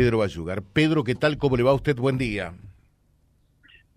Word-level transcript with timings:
Pedro 0.00 0.16
Bayugar. 0.16 0.62
Pedro, 0.62 1.04
¿qué 1.04 1.14
tal? 1.14 1.36
¿Cómo 1.36 1.58
le 1.58 1.62
va 1.62 1.72
a 1.72 1.74
usted? 1.74 1.94
Buen 1.94 2.16
día. 2.16 2.54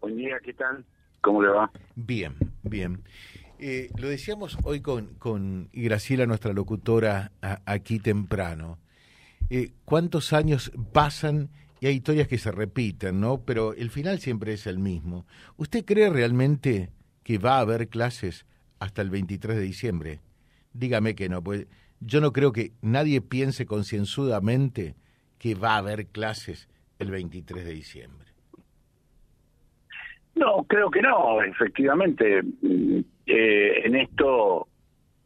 Buen 0.01 0.17
día, 0.17 0.37
¿qué 0.43 0.51
tal? 0.51 0.83
¿Cómo 1.21 1.41
le 1.41 1.47
va? 1.47 1.71
Bien, 1.95 2.35
bien. 2.61 3.05
Eh, 3.57 3.89
lo 3.97 4.09
decíamos 4.09 4.57
hoy 4.65 4.81
con, 4.81 5.13
con 5.13 5.69
Graciela, 5.71 6.25
nuestra 6.25 6.51
locutora, 6.51 7.31
aquí 7.65 7.99
temprano. 7.99 8.79
Eh, 9.49 9.71
¿Cuántos 9.85 10.33
años 10.33 10.73
pasan 10.91 11.47
y 11.79 11.87
hay 11.87 11.95
historias 11.95 12.27
que 12.27 12.37
se 12.37 12.51
repiten, 12.51 13.21
¿no? 13.21 13.39
Pero 13.45 13.73
el 13.73 13.89
final 13.89 14.19
siempre 14.19 14.51
es 14.51 14.67
el 14.67 14.79
mismo. 14.79 15.25
¿Usted 15.55 15.85
cree 15.85 16.09
realmente 16.09 16.89
que 17.23 17.37
va 17.37 17.59
a 17.59 17.61
haber 17.61 17.87
clases 17.87 18.45
hasta 18.77 19.01
el 19.01 19.09
23 19.09 19.55
de 19.55 19.63
diciembre? 19.63 20.19
Dígame 20.73 21.15
que 21.15 21.29
no, 21.29 21.41
pues 21.41 21.65
yo 22.01 22.19
no 22.19 22.33
creo 22.33 22.51
que 22.51 22.73
nadie 22.81 23.21
piense 23.21 23.65
concienzudamente 23.65 24.95
que 25.43 25.55
va 25.55 25.73
a 25.73 25.79
haber 25.79 26.05
clases 26.05 26.69
el 26.99 27.11
23 27.11 27.65
de 27.65 27.73
diciembre. 27.73 28.27
No, 30.35 30.63
creo 30.63 30.89
que 30.89 31.01
no, 31.01 31.41
efectivamente. 31.41 32.41
Eh, 33.25 33.81
en 33.83 33.95
esto 33.97 34.69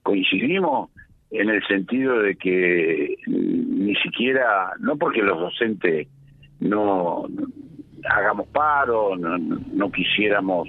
coincidimos 0.01 0.89
en 1.29 1.49
el 1.49 1.63
sentido 1.67 2.19
de 2.19 2.35
que 2.35 3.15
ni 3.27 3.95
siquiera, 3.97 4.71
no 4.79 4.97
porque 4.97 5.21
los 5.21 5.39
docentes 5.39 6.07
no, 6.61 7.27
hagamos 8.09 8.47
paro, 8.47 9.15
no, 9.17 9.91
quisiéramos 9.91 10.67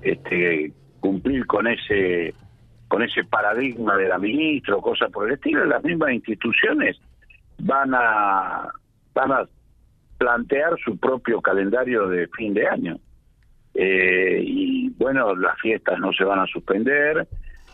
este, 0.00 0.72
cumplir 1.00 1.46
con 1.46 1.66
ese 1.66 2.32
con 2.88 3.02
ese 3.02 3.24
paradigma 3.24 3.94
de 3.96 4.08
la 4.08 4.18
ministra 4.18 4.76
o 4.76 4.80
cosas 4.80 5.10
por 5.10 5.26
el 5.26 5.34
estilo, 5.34 5.66
las 5.66 5.84
mismas 5.84 6.12
instituciones 6.12 6.96
van 7.58 7.92
a 7.94 8.72
van 9.16 9.32
a 9.32 9.48
plantear 10.18 10.78
su 10.84 10.98
propio 10.98 11.40
calendario 11.40 12.06
de 12.08 12.28
fin 12.28 12.52
de 12.54 12.68
año. 12.68 12.98
Eh, 13.74 14.40
y 14.44 14.90
bueno, 14.90 15.34
las 15.34 15.58
fiestas 15.58 15.98
no 15.98 16.12
se 16.12 16.24
van 16.24 16.38
a 16.38 16.46
suspender, 16.46 17.26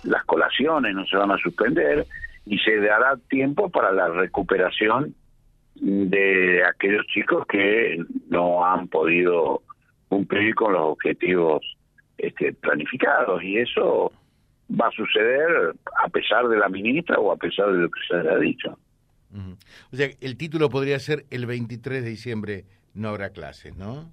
las 0.05 0.25
colaciones 0.25 0.95
no 0.95 1.05
se 1.05 1.17
van 1.17 1.33
a 1.33 1.39
suspender 1.39 2.07
y 2.47 2.59
se 2.59 2.77
dará 2.79 3.17
tiempo 3.29 3.69
para 3.71 3.93
la 3.93 4.09
recuperación 4.09 5.15
de 5.75 6.63
aquellos 6.65 7.07
chicos 7.07 7.45
que 7.47 7.99
no 8.29 8.65
han 8.65 8.89
podido 8.89 9.63
cumplir 10.09 10.55
con 10.55 10.75
los 10.75 10.83
objetivos 10.83 11.77
este, 12.19 12.53
planificados 12.53 13.43
y 13.43 13.59
eso 13.59 14.13
va 14.71 14.89
a 14.89 14.93
suceder 14.93 15.75
a 16.05 16.09
pesar 16.09 16.47
de 16.49 16.57
la 16.57 16.69
ministra 16.69 17.19
o 17.19 17.33
a 17.33 17.37
pesar 17.37 17.73
de 17.73 17.79
lo 17.79 17.91
que 17.91 18.01
se 18.09 18.15
ha 18.17 18.39
dicho. 18.39 18.79
O 19.93 19.97
sea, 19.97 20.09
el 20.21 20.37
título 20.37 20.69
podría 20.69 20.99
ser 20.99 21.25
el 21.31 21.47
23 21.47 22.03
de 22.03 22.11
diciembre 22.11 22.65
no 22.95 23.09
habrá 23.09 23.31
clases, 23.31 23.77
¿no? 23.77 24.11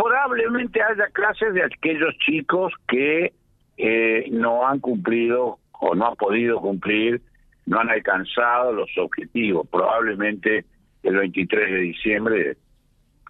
probablemente 0.00 0.80
haya 0.82 1.08
clases 1.12 1.52
de 1.52 1.62
aquellos 1.62 2.16
chicos 2.18 2.72
que 2.88 3.32
eh, 3.76 4.26
no 4.30 4.66
han 4.66 4.80
cumplido 4.80 5.58
o 5.72 5.94
no 5.94 6.08
han 6.08 6.16
podido 6.16 6.58
cumplir, 6.60 7.20
no 7.66 7.80
han 7.80 7.90
alcanzado 7.90 8.72
los 8.72 8.90
objetivos. 8.96 9.68
Probablemente 9.68 10.64
el 11.02 11.16
23 11.16 11.70
de 11.70 11.78
diciembre 11.78 12.56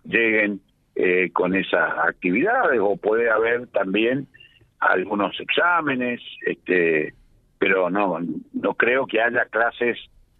lleguen 0.05 0.60
eh, 0.94 1.30
con 1.32 1.56
esas 1.56 1.92
actividades 2.05 2.78
o 2.80 2.96
puede 2.96 3.30
haber 3.30 3.66
también 3.68 4.28
algunos 4.78 5.38
exámenes, 5.40 6.20
este, 6.46 7.14
pero 7.61 7.91
no, 7.91 8.19
no 8.55 8.75
creo 8.75 9.06
que 9.06 9.20
haya 9.20 9.44
clases 9.44 9.98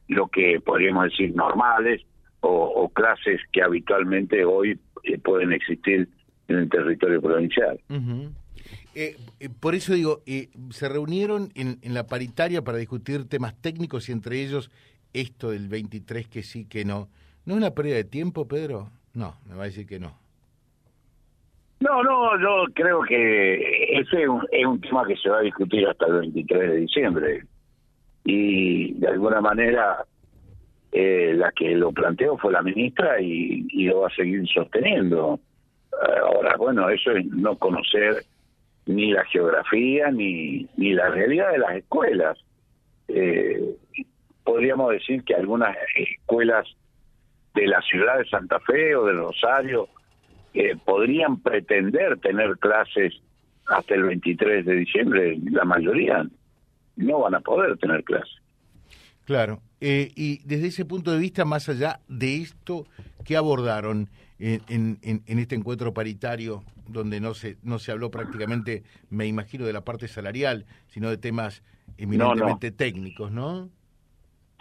lo 0.09 0.29
que 0.29 0.59
podríamos 0.65 1.05
decir 1.05 1.35
normales 1.37 2.03
o, 2.41 2.91
clases 2.95 3.39
que 3.53 3.63
habitualmente 3.63 4.45
hoy 4.47 4.81
eh, 5.05 5.19
pueden 5.19 5.53
existir 5.53 6.09
en 6.49 6.57
el 6.57 6.71
territorio 6.71 7.21
provincial. 7.21 7.79
Eh, 8.95 9.17
por 9.61 9.75
eso 9.75 9.93
digo, 9.93 10.23
eh, 10.25 10.49
se 10.71 10.89
reunieron 10.89 11.51
en, 11.55 11.79
en, 11.83 11.93
la 11.93 12.07
paritaria 12.07 12.65
para 12.65 12.79
discutir 12.79 13.29
temas 13.29 13.55
técnicos 13.61 14.09
y 14.09 14.13
entre 14.13 14.43
ellos 14.43 14.71
esto 15.13 15.51
del 15.51 15.69
23 15.69 16.27
que 16.27 16.43
sí, 16.43 16.65
que 16.65 16.87
no. 16.87 17.11
¿No 17.45 17.55
es 17.55 17.59
una 17.59 17.75
pérdida 17.75 17.97
de 17.97 18.05
tiempo, 18.05 18.49
Pedro? 18.49 18.91
No, 19.13 19.37
me 19.47 19.55
va 19.55 19.65
a 19.65 19.67
decir 19.67 19.87
que 19.87 20.01
no. 20.01 20.19
No, 21.81 22.03
no, 22.03 22.39
yo 22.39 22.73
creo 22.75 23.03
que 23.03 23.99
ese 23.99 24.23
es 24.23 24.29
un, 24.29 24.47
es 24.53 24.67
un 24.67 24.81
tema 24.81 25.07
que 25.07 25.17
se 25.17 25.31
va 25.31 25.39
a 25.39 25.43
discutir 25.43 25.87
hasta 25.89 26.07
el 26.07 26.21
23 26.21 26.61
de 26.61 26.77
diciembre. 26.77 27.45
Y 28.25 28.93
de 28.95 29.09
alguna 29.09 29.41
manera 29.41 30.05
la 30.93 31.53
que 31.53 31.75
lo 31.75 31.93
planteó 31.93 32.37
fue 32.37 32.53
la 32.53 32.63
ministra 32.63 33.21
y, 33.21 33.67
y 33.71 33.85
lo 33.85 34.01
va 34.01 34.09
a 34.09 34.15
seguir 34.15 34.47
sosteniendo. 34.49 35.41
Ahora, 36.23 36.57
bueno, 36.57 36.89
eso 36.89 37.13
es 37.13 37.27
no 37.27 37.57
conocer 37.57 38.25
ni 38.87 39.13
la 39.13 39.25
geografía 39.25 40.11
ni, 40.11 40.67
ni 40.77 40.93
la 40.93 41.09
realidad 41.09 41.53
de 41.53 41.59
las 41.59 41.77
escuelas. 41.77 42.39
Eh, 43.09 43.77
podríamos 44.45 44.93
decir 44.93 45.23
que 45.25 45.35
algunas 45.35 45.77
escuelas 45.95 46.67
de 47.55 47.67
la 47.67 47.81
ciudad 47.83 48.19
de 48.19 48.25
Santa 48.27 48.61
Fe 48.61 48.95
o 48.95 49.07
de 49.07 49.13
Rosario 49.13 49.89
eh, 50.55 50.77
podrían 50.85 51.41
pretender 51.41 52.19
tener 52.21 52.59
clases 52.59 53.15
hasta 53.67 53.95
el 53.95 54.05
23 54.05 54.65
de 54.67 54.75
diciembre, 54.75 55.39
la 55.51 55.65
mayoría 55.65 56.27
no 56.97 57.21
van 57.21 57.35
a 57.35 57.41
poder 57.41 57.77
tener 57.79 58.03
clases. 58.05 58.35
Claro, 59.25 59.61
eh, 59.81 60.11
y 60.17 60.39
desde 60.45 60.69
ese 60.69 60.85
punto 60.85 61.13
de 61.13 61.19
vista, 61.19 61.45
más 61.45 61.69
allá 61.69 62.01
de 62.09 62.37
esto, 62.39 62.87
¿qué 63.25 63.37
abordaron? 63.37 64.09
en, 64.41 64.99
en, 65.03 65.39
este 65.39 65.55
encuentro 65.55 65.93
paritario 65.93 66.63
donde 66.89 67.21
no 67.21 67.35
se 67.35 67.57
no 67.63 67.79
se 67.79 67.93
habló 67.93 68.11
prácticamente, 68.11 68.83
me 69.11 69.27
imagino, 69.27 69.67
de 69.67 69.73
la 69.73 69.85
parte 69.85 70.09
salarial, 70.09 70.65
sino 70.89 71.11
de 71.11 71.19
temas 71.19 71.63
eminentemente 71.99 72.71
técnicos, 72.71 73.31
¿no? 73.31 73.69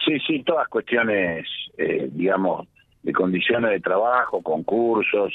Sí, 0.06 0.18
sí, 0.26 0.44
todas 0.44 0.68
cuestiones, 0.68 1.46
eh, 1.78 2.10
digamos, 2.12 2.68
de 3.04 3.14
condiciones 3.14 3.72
de 3.72 3.80
trabajo, 3.80 4.42
concursos, 4.42 5.34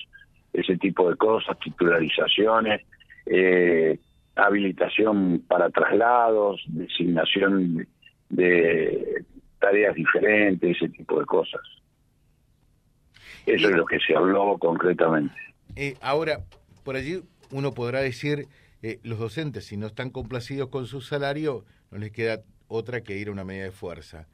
ese 0.55 0.79
tipo 0.79 1.11
de 1.11 1.17
cosas, 1.17 1.59
titularizaciones, 1.59 2.83
eh, 3.27 3.99
habilitación 4.37 5.43
para 5.47 5.69
traslados, 5.71 6.63
designación 6.69 7.87
de 8.29 9.25
tareas 9.59 9.95
diferentes, 9.95 10.77
ese 10.77 10.89
tipo 10.89 11.19
de 11.19 11.27
cosas. 11.27 11.61
Eso 13.47 13.69
es 13.69 13.77
lo 13.77 13.85
que 13.85 13.99
se 14.01 14.17
habló 14.17 14.57
concretamente. 14.59 15.35
Eh, 15.77 15.97
ahora, 16.01 16.45
por 16.85 16.97
allí 16.97 17.23
uno 17.51 17.73
podrá 17.73 18.01
decir, 18.01 18.47
eh, 18.83 19.01
los 19.03 19.19
docentes, 19.19 19.67
si 19.67 19.77
no 19.77 19.89
están 19.89 20.11
complacidos 20.11 20.69
con 20.69 20.87
su 20.87 21.01
salario, 21.01 21.65
no 21.91 21.99
les 21.99 22.13
queda 22.13 22.43
otra 22.69 23.03
que 23.03 23.17
ir 23.17 23.29
a 23.29 23.33
una 23.33 23.45
medida 23.45 23.65
de 23.65 23.71
fuerza. 23.71 24.29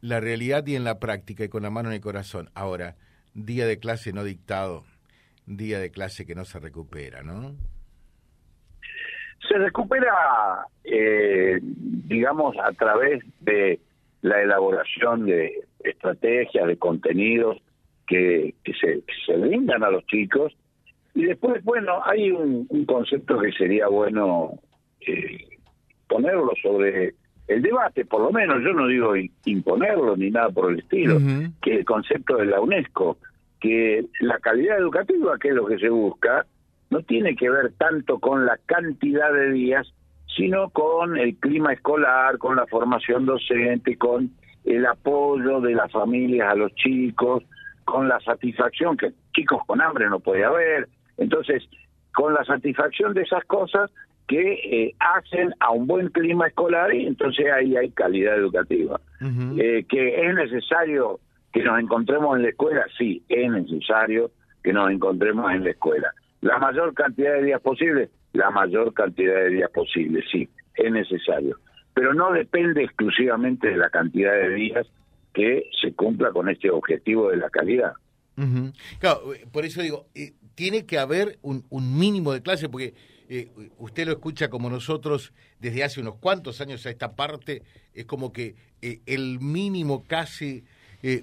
La 0.00 0.20
realidad 0.20 0.66
y 0.66 0.76
en 0.76 0.84
la 0.84 0.98
práctica 0.98 1.44
y 1.44 1.48
con 1.48 1.62
la 1.62 1.70
mano 1.70 1.88
en 1.88 1.96
el 1.96 2.00
corazón. 2.00 2.50
Ahora, 2.54 2.96
día 3.34 3.66
de 3.66 3.78
clase 3.78 4.12
no 4.12 4.24
dictado, 4.24 4.84
día 5.46 5.78
de 5.78 5.90
clase 5.90 6.26
que 6.26 6.34
no 6.34 6.44
se 6.44 6.58
recupera, 6.58 7.22
¿no? 7.22 7.54
Se 9.48 9.58
recupera, 9.58 10.66
eh, 10.84 11.58
digamos, 11.62 12.56
a 12.58 12.72
través 12.72 13.22
de 13.40 13.78
la 14.22 14.40
elaboración 14.40 15.26
de 15.26 15.64
estrategias, 15.80 16.66
de 16.66 16.78
contenidos, 16.78 17.58
que, 18.06 18.54
se, 18.64 19.02
se 19.26 19.36
brindan 19.36 19.84
a 19.84 19.90
los 19.90 20.06
chicos. 20.06 20.56
Y 21.14 21.24
después, 21.24 21.62
bueno, 21.62 22.00
hay 22.04 22.30
un, 22.30 22.66
concepto 22.86 23.38
que 23.38 23.52
sería 23.52 23.88
bueno 23.88 24.58
eh, 25.06 25.38
ponerlo 26.08 26.52
sobre 26.62 27.14
el 27.46 27.62
debate, 27.62 28.04
por 28.06 28.22
lo 28.22 28.32
menos, 28.32 28.62
yo 28.62 28.72
no 28.72 28.86
digo 28.86 29.12
imponerlo 29.44 30.16
ni 30.16 30.30
nada 30.30 30.48
por 30.48 30.72
el 30.72 30.78
estilo, 30.78 31.18
que 31.60 31.76
el 31.76 31.84
concepto 31.84 32.38
de 32.38 32.46
la 32.46 32.60
UNESCO, 32.60 33.18
que 33.64 34.04
la 34.20 34.38
calidad 34.40 34.78
educativa, 34.78 35.38
que 35.38 35.48
es 35.48 35.54
lo 35.54 35.64
que 35.64 35.78
se 35.78 35.88
busca, 35.88 36.44
no 36.90 37.00
tiene 37.00 37.34
que 37.34 37.48
ver 37.48 37.72
tanto 37.78 38.18
con 38.18 38.44
la 38.44 38.58
cantidad 38.66 39.32
de 39.32 39.52
días, 39.52 39.90
sino 40.36 40.68
con 40.68 41.16
el 41.16 41.34
clima 41.36 41.72
escolar, 41.72 42.36
con 42.36 42.56
la 42.56 42.66
formación 42.66 43.24
docente, 43.24 43.96
con 43.96 44.30
el 44.66 44.84
apoyo 44.84 45.62
de 45.62 45.72
las 45.72 45.90
familias 45.90 46.52
a 46.52 46.54
los 46.56 46.74
chicos, 46.74 47.42
con 47.86 48.06
la 48.06 48.20
satisfacción 48.20 48.98
que 48.98 49.12
chicos 49.34 49.62
con 49.66 49.80
hambre 49.80 50.10
no 50.10 50.20
puede 50.20 50.44
haber, 50.44 50.86
entonces 51.16 51.62
con 52.14 52.34
la 52.34 52.44
satisfacción 52.44 53.14
de 53.14 53.22
esas 53.22 53.44
cosas 53.46 53.90
que 54.28 54.52
eh, 54.52 54.94
hacen 55.00 55.54
a 55.60 55.70
un 55.70 55.86
buen 55.86 56.08
clima 56.08 56.48
escolar 56.48 56.94
y 56.94 57.06
entonces 57.06 57.46
ahí 57.50 57.76
hay 57.78 57.88
calidad 57.92 58.36
educativa. 58.36 59.00
Eh, 59.58 59.86
que 59.88 60.28
es 60.28 60.34
necesario 60.34 61.18
que 61.54 61.62
nos 61.62 61.78
encontremos 61.80 62.36
en 62.36 62.42
la 62.42 62.48
escuela, 62.48 62.84
sí, 62.98 63.22
es 63.28 63.50
necesario 63.50 64.32
que 64.62 64.72
nos 64.72 64.90
encontremos 64.90 65.52
en 65.52 65.62
la 65.62 65.70
escuela. 65.70 66.12
La 66.40 66.58
mayor 66.58 66.92
cantidad 66.94 67.34
de 67.34 67.44
días 67.44 67.60
posible, 67.62 68.10
la 68.32 68.50
mayor 68.50 68.92
cantidad 68.92 69.36
de 69.36 69.50
días 69.50 69.70
posible, 69.70 70.22
sí, 70.30 70.48
es 70.74 70.92
necesario. 70.92 71.58
Pero 71.94 72.12
no 72.12 72.32
depende 72.32 72.82
exclusivamente 72.82 73.68
de 73.68 73.76
la 73.76 73.88
cantidad 73.88 74.32
de 74.32 74.50
días 74.52 74.86
que 75.32 75.70
se 75.80 75.94
cumpla 75.94 76.32
con 76.32 76.48
este 76.48 76.70
objetivo 76.70 77.30
de 77.30 77.36
la 77.36 77.48
calidad. 77.50 77.92
Claro, 78.98 79.20
por 79.52 79.64
eso 79.64 79.80
digo, 79.80 80.06
eh, 80.12 80.32
tiene 80.56 80.86
que 80.86 80.98
haber 80.98 81.38
un, 81.42 81.64
mínimo 81.70 82.32
de 82.32 82.42
clase, 82.42 82.68
porque 82.68 82.94
eh, 83.28 83.48
usted 83.78 84.06
lo 84.06 84.12
escucha 84.12 84.48
como 84.48 84.68
nosotros 84.68 85.32
desde 85.60 85.84
hace 85.84 86.00
unos 86.00 86.16
cuantos 86.16 86.60
años 86.60 86.84
a 86.84 86.90
esta 86.90 87.14
parte, 87.14 87.62
es 87.94 88.06
como 88.06 88.32
que 88.32 88.56
eh, 88.82 89.00
el 89.06 89.38
mínimo 89.38 90.02
casi, 90.02 90.64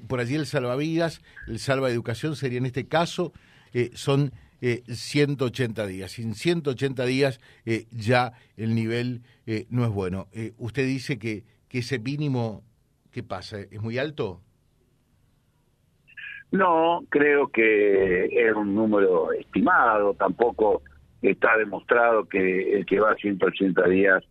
por 0.07 0.19
allí 0.19 0.35
el 0.35 0.45
salvavidas, 0.45 1.21
el 1.47 1.59
salva 1.59 1.89
educación 1.89 2.35
sería 2.35 2.59
en 2.59 2.65
este 2.65 2.87
caso, 2.87 3.33
son 3.93 4.31
180 4.61 5.87
días. 5.87 6.11
Sin 6.11 6.35
180 6.35 7.05
días 7.05 7.39
ya 7.91 8.33
el 8.57 8.75
nivel 8.75 9.21
no 9.69 9.85
es 9.85 9.91
bueno. 9.91 10.27
usted 10.57 10.85
dice 10.85 11.17
que, 11.17 11.43
que 11.67 11.79
ese 11.79 11.99
mínimo, 11.99 12.63
¿qué 13.11 13.23
pasa? 13.23 13.59
¿Es 13.59 13.81
muy 13.81 13.97
alto? 13.97 14.41
No, 16.51 17.05
creo 17.09 17.47
que 17.47 18.25
es 18.25 18.53
un 18.53 18.75
número 18.75 19.31
estimado, 19.31 20.13
tampoco 20.15 20.81
está 21.21 21.57
demostrado 21.57 22.25
que 22.25 22.73
el 22.73 22.85
que 22.85 22.99
va 22.99 23.15
180 23.15 23.87
días 23.87 24.23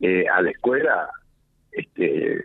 eh, 0.00 0.26
a 0.28 0.42
la 0.42 0.50
escuela 0.50 1.10
este, 1.72 2.44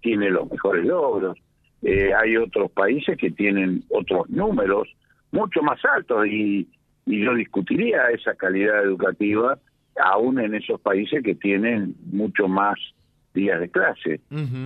tiene 0.00 0.30
los 0.30 0.50
mejores 0.50 0.86
logros. 0.86 1.38
Eh, 1.82 2.12
hay 2.14 2.36
otros 2.36 2.70
países 2.70 3.16
que 3.18 3.30
tienen 3.30 3.84
otros 3.90 4.28
números 4.30 4.88
mucho 5.30 5.62
más 5.62 5.80
altos 5.84 6.26
y, 6.26 6.68
yo 7.04 7.34
discutiría 7.34 8.10
esa 8.10 8.34
calidad 8.34 8.84
educativa 8.84 9.58
aún 10.00 10.38
en 10.38 10.54
esos 10.54 10.80
países 10.80 11.20
que 11.24 11.34
tienen 11.34 11.96
mucho 12.12 12.46
más 12.46 12.78
días 13.34 13.58
de 13.58 13.68
clase. 13.68 14.20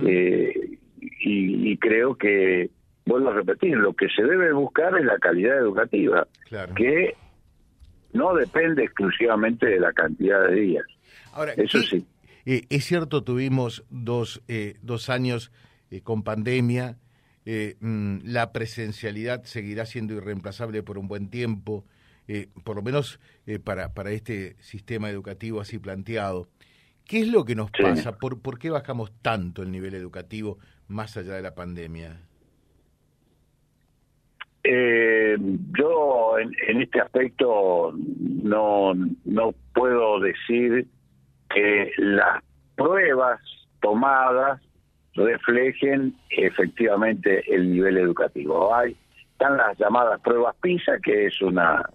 Eh, 0.05 0.77
y, 1.19 1.75
creo 1.77 2.15
que 2.15 2.69
vuelvo 3.07 3.29
a 3.29 3.33
repetir, 3.33 3.75
lo 3.77 3.93
que 3.93 4.07
se 4.09 4.21
debe 4.21 4.53
buscar 4.53 4.95
es 4.99 5.05
la 5.05 5.17
calidad 5.17 5.57
educativa, 5.57 6.27
que 6.75 7.15
no 8.13 8.35
depende 8.35 8.83
exclusivamente 8.83 9.65
de 9.65 9.79
la 9.79 9.93
cantidad 9.93 10.47
de 10.47 10.55
días. 10.55 10.85
Ahora, 11.33 11.53
Eso 11.53 11.79
sí. 11.79 12.05
Eh, 12.45 12.65
es 12.69 12.85
cierto, 12.85 13.23
tuvimos 13.23 13.83
dos, 13.89 14.41
eh, 14.47 14.75
dos 14.81 15.09
años 15.09 15.51
eh, 15.91 16.01
con 16.01 16.23
pandemia, 16.23 16.97
mm, 17.79 18.19
la 18.23 18.51
presencialidad 18.51 19.43
seguirá 19.43 19.85
siendo 19.85 20.13
irreemplazable 20.13 20.83
por 20.83 20.97
un 20.97 21.07
buen 21.07 21.29
tiempo, 21.29 21.85
por 22.65 22.75
lo 22.75 22.81
menos 22.81 23.21
para, 23.63 23.93
para 23.93 24.11
este 24.11 24.57
sistema 24.59 25.09
educativo 25.09 25.61
así 25.61 25.79
planteado. 25.79 26.49
¿Qué 27.07 27.21
es 27.21 27.29
lo 27.29 27.45
que 27.45 27.55
nos 27.55 27.71
pasa? 27.71 28.17
¿Por, 28.17 28.41
¿Por 28.41 28.59
qué 28.59 28.69
bajamos 28.69 29.13
tanto 29.21 29.63
el 29.63 29.71
nivel 29.71 29.95
educativo 29.95 30.57
más 30.89 31.15
allá 31.15 31.35
de 31.35 31.41
la 31.41 31.55
pandemia? 31.55 32.19
Eh, 34.69 35.37
yo 35.77 36.37
en, 36.37 36.81
este 36.81 36.99
aspecto 36.99 37.93
no, 37.95 38.93
no 39.23 39.53
puedo 39.73 40.19
decir 40.19 40.85
que 41.49 41.91
las 41.97 42.43
pruebas 42.75 43.39
tomadas 43.79 44.61
reflejen 45.17 46.15
efectivamente 46.29 47.43
el 47.53 47.71
nivel 47.71 47.97
educativo. 47.97 48.73
Hay 48.73 48.95
están 49.31 49.57
las 49.57 49.77
llamadas 49.77 50.19
pruebas 50.21 50.55
PISA, 50.61 50.97
que 51.03 51.27
es 51.27 51.41
una, 51.41 51.87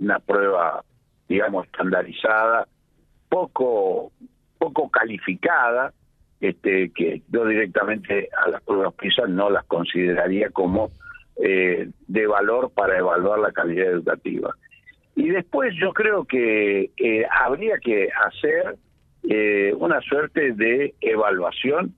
una, 0.00 0.18
prueba, 0.18 0.82
digamos, 1.28 1.66
estandarizada, 1.66 2.66
poco 3.28 4.10
poco 4.58 4.88
calificada, 4.90 5.92
este, 6.40 6.90
que 6.90 7.22
yo 7.28 7.46
directamente 7.46 8.28
a 8.44 8.48
las 8.48 8.62
pruebas 8.62 8.94
PISA 8.94 9.26
no 9.28 9.50
las 9.50 9.64
consideraría 9.66 10.50
como 10.50 10.90
eh, 11.36 11.90
de 12.08 12.26
valor 12.26 12.70
para 12.74 12.98
evaluar 12.98 13.38
la 13.38 13.52
calidad 13.52 13.86
educativa. 13.86 14.54
Y 15.16 15.28
después 15.30 15.74
yo 15.80 15.92
creo 15.92 16.24
que 16.24 16.90
eh, 16.96 17.26
habría 17.30 17.78
que 17.78 18.08
hacer 18.26 18.76
eh, 19.28 19.72
una 19.76 20.00
suerte 20.00 20.52
de 20.52 20.94
evaluación 21.00 21.94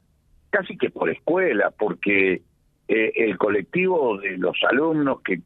casi 0.51 0.77
que 0.77 0.91
por 0.91 1.11
escuela, 1.11 1.71
porque 1.77 2.43
el 2.89 3.37
colectivo 3.37 4.19
de 4.19 4.39
los 4.39 4.57
alumnos 4.69 5.21
que 5.23 5.41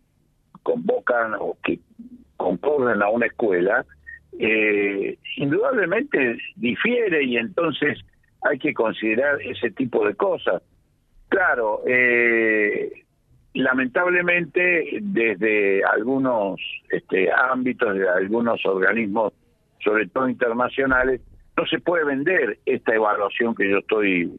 convocan 0.62 1.34
o 1.38 1.56
que 1.64 1.80
concurren 2.36 3.02
a 3.02 3.08
una 3.08 3.26
escuela, 3.26 3.84
indudablemente 5.36 6.38
difiere 6.56 7.24
y 7.24 7.36
entonces 7.36 7.98
hay 8.42 8.58
que 8.58 8.74
considerar 8.74 9.40
ese 9.42 9.70
tipo 9.70 10.06
de 10.06 10.14
cosas. 10.14 10.62
Claro, 11.28 11.82
eh, 11.86 13.04
lamentablemente 13.54 14.98
desde 15.00 15.84
algunos 15.84 16.60
este, 16.90 17.30
ámbitos, 17.32 17.94
de 17.94 18.08
algunos 18.08 18.64
organismos, 18.64 19.32
sobre 19.84 20.08
todo 20.08 20.28
internacionales, 20.28 21.20
no 21.56 21.66
se 21.66 21.78
puede 21.78 22.04
vender 22.04 22.58
esta 22.66 22.94
evaluación 22.94 23.54
que 23.54 23.70
yo 23.70 23.78
estoy 23.78 24.32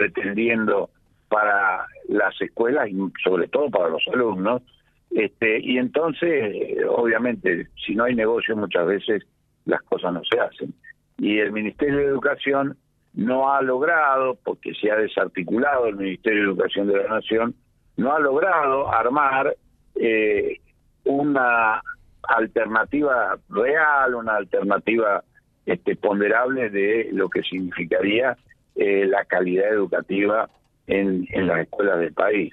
pretendiendo 0.00 0.88
para 1.28 1.86
las 2.08 2.40
escuelas 2.40 2.88
y 2.88 2.96
sobre 3.22 3.48
todo 3.48 3.70
para 3.70 3.90
los 3.90 4.02
alumnos. 4.12 4.62
Este, 5.10 5.60
y 5.60 5.76
entonces, 5.76 6.78
obviamente, 6.88 7.68
si 7.84 7.94
no 7.94 8.04
hay 8.04 8.14
negocio 8.14 8.56
muchas 8.56 8.86
veces 8.86 9.26
las 9.66 9.82
cosas 9.82 10.14
no 10.14 10.22
se 10.24 10.40
hacen. 10.40 10.72
Y 11.18 11.38
el 11.38 11.52
Ministerio 11.52 11.98
de 11.98 12.04
Educación 12.06 12.78
no 13.12 13.52
ha 13.52 13.60
logrado, 13.60 14.38
porque 14.42 14.72
se 14.74 14.90
ha 14.90 14.96
desarticulado 14.96 15.86
el 15.86 15.96
Ministerio 15.96 16.40
de 16.40 16.48
Educación 16.48 16.88
de 16.88 16.96
la 17.02 17.08
Nación, 17.08 17.54
no 17.98 18.14
ha 18.14 18.20
logrado 18.20 18.90
armar 18.90 19.54
eh, 19.96 20.56
una 21.04 21.82
alternativa 22.22 23.38
real, 23.50 24.14
una 24.14 24.36
alternativa 24.36 25.22
este, 25.66 25.94
ponderable 25.96 26.70
de 26.70 27.10
lo 27.12 27.28
que 27.28 27.42
significaría 27.42 28.36
eh, 28.76 29.06
la 29.06 29.24
calidad 29.24 29.68
educativa 29.68 30.48
en, 30.86 31.26
las 31.46 31.60
escuelas 31.60 31.98
del 32.00 32.12
país. 32.12 32.52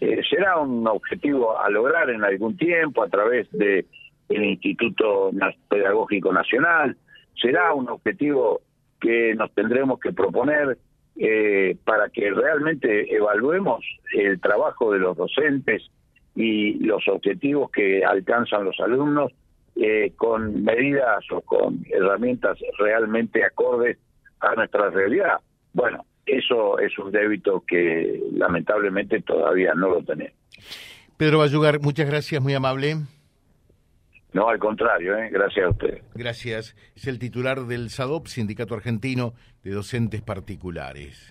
Eh, 0.00 0.20
será 0.28 0.58
un 0.58 0.86
objetivo 0.86 1.58
a 1.58 1.68
lograr 1.70 2.10
en 2.10 2.24
algún 2.24 2.56
tiempo 2.56 3.02
a 3.02 3.08
través 3.08 3.50
de 3.52 3.86
Instituto 4.28 5.30
Pedagógico 5.68 6.32
Nacional, 6.32 6.96
será 7.40 7.72
un 7.74 7.88
objetivo 7.88 8.60
que 9.00 9.34
nos 9.34 9.52
tendremos 9.54 9.98
que 9.98 10.12
proponer 10.12 10.78
eh, 11.16 11.76
para 11.84 12.08
que 12.10 12.30
realmente 12.30 13.14
evaluemos 13.14 13.84
el 14.14 14.40
trabajo 14.40 14.92
de 14.92 15.00
los 15.00 15.16
docentes 15.16 15.90
y 16.34 16.74
los 16.84 17.06
objetivos 17.08 17.70
que 17.70 18.04
alcanzan 18.04 18.64
los 18.64 18.78
alumnos 18.80 19.32
eh, 19.76 20.12
con 20.16 20.62
medidas 20.62 21.24
o 21.30 21.40
con 21.40 21.84
herramientas 21.90 22.58
realmente 22.78 23.44
acordes 23.44 23.98
a 24.40 24.54
nuestra 24.54 24.90
realidad. 24.90 25.40
Bueno, 25.72 26.04
eso 26.26 26.78
es 26.78 26.98
un 26.98 27.10
débito 27.10 27.64
que 27.66 28.22
lamentablemente 28.32 29.20
todavía 29.22 29.74
no 29.74 29.88
lo 29.88 30.02
tenemos. 30.02 30.34
Pedro 31.16 31.38
Bayugar, 31.38 31.80
muchas 31.80 32.08
gracias, 32.08 32.42
muy 32.42 32.54
amable. 32.54 32.96
No, 34.32 34.48
al 34.48 34.58
contrario, 34.58 35.16
¿eh? 35.16 35.28
gracias 35.30 35.66
a 35.66 35.70
usted. 35.70 36.02
Gracias. 36.14 36.76
Es 36.94 37.06
el 37.08 37.18
titular 37.18 37.62
del 37.62 37.90
SADOP, 37.90 38.26
Sindicato 38.28 38.74
Argentino 38.74 39.34
de 39.64 39.72
Docentes 39.72 40.22
Particulares 40.22 41.30